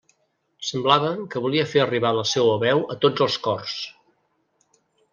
Semblava 0.69 1.11
que 1.35 1.43
volia 1.43 1.67
fer 1.75 1.85
arribar 1.85 2.13
la 2.21 2.25
seua 2.31 2.57
veu 2.67 2.85
a 2.97 3.01
tots 3.07 3.29
els 3.29 3.39
cors. 3.49 3.81